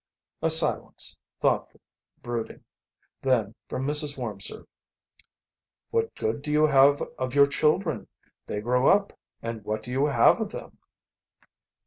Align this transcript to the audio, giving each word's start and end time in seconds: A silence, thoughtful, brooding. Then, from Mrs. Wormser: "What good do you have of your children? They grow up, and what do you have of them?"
A 0.41 0.49
silence, 0.49 1.19
thoughtful, 1.41 1.79
brooding. 2.23 2.63
Then, 3.21 3.53
from 3.69 3.85
Mrs. 3.85 4.17
Wormser: 4.17 4.65
"What 5.91 6.15
good 6.15 6.41
do 6.41 6.51
you 6.51 6.65
have 6.65 7.03
of 7.19 7.35
your 7.35 7.45
children? 7.45 8.07
They 8.47 8.61
grow 8.61 8.87
up, 8.87 9.13
and 9.43 9.63
what 9.63 9.83
do 9.83 9.91
you 9.91 10.07
have 10.07 10.41
of 10.41 10.49
them?" 10.49 10.79